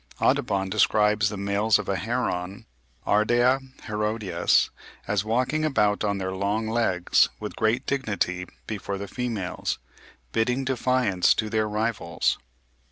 [0.19, 2.65] Audubon describes the males of a heron
[3.05, 4.71] (Ardea herodias)
[5.07, 9.77] as walking about on their long legs with great dignity before the females,
[10.31, 12.39] bidding defiance to their rivals.